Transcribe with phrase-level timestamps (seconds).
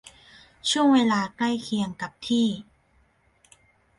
[0.69, 2.47] ช่วงเวลาใกล้เคียงกับที่